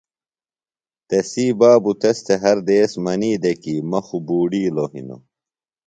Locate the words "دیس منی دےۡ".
2.67-3.57